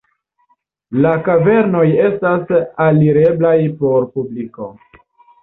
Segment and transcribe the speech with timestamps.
[1.05, 2.55] La kavernoj estas
[2.87, 3.53] alireblaj
[3.83, 4.73] por publiko.